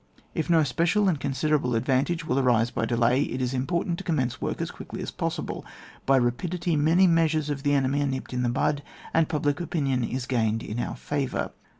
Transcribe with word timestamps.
If 0.33 0.49
no 0.49 0.63
special 0.63 1.07
and 1.07 1.19
considerable 1.19 1.75
advantage 1.75 2.25
will 2.25 2.39
arise 2.39 2.71
by 2.71 2.85
delay, 2.87 3.21
it 3.21 3.39
is 3.39 3.53
impor 3.53 3.85
tant 3.85 3.99
to 3.99 4.03
commence 4.03 4.41
work 4.41 4.59
as 4.59 4.71
quickly 4.71 4.99
as 5.03 5.11
possible. 5.11 5.63
By 6.07 6.17
rapidity, 6.17 6.75
many 6.75 7.05
measures 7.05 7.51
of 7.51 7.61
the 7.61 7.75
enemy 7.75 8.01
are 8.01 8.07
nipped 8.07 8.33
in 8.33 8.41
the 8.41 8.49
bud, 8.49 8.81
and 9.13 9.29
public 9.29 9.61
opinion 9.61 10.03
is 10.03 10.25
gained 10.25 10.63
in 10.63 10.79
our 10.79 10.95
favour. 10.95 11.51